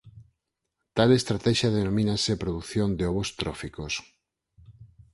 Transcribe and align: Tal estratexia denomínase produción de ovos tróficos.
Tal 0.95 1.09
estratexia 1.19 1.75
denomínase 1.77 2.33
produción 2.43 2.89
de 2.97 3.03
ovos 3.11 3.29
tróficos. 3.39 3.93